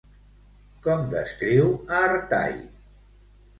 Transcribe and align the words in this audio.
Com 0.87 1.03
descriu 1.11 1.71
a 1.73 2.01
Artai? 2.09 2.59